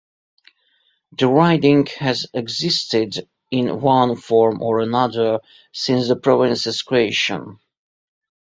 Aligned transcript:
The 1.19 1.27
riding 1.27 1.85
has 1.99 2.25
existed, 2.33 3.29
in 3.51 3.81
one 3.81 4.15
form 4.15 4.63
or 4.63 4.79
another, 4.79 5.41
since 5.73 6.07
the 6.07 6.15
province's 6.15 6.81
creation. 6.81 7.59